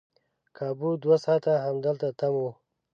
کابو 0.57 0.89
دوه 1.03 1.17
ساعته 1.25 1.51
همدلته 1.65 2.07
تم 2.19 2.33
وو. 2.39 2.49